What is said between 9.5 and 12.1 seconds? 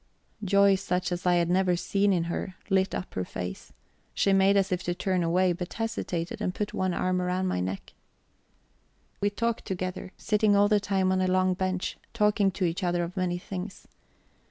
together, sitting all the time on a long bench,